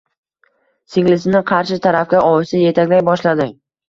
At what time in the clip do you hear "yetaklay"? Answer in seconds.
2.63-3.05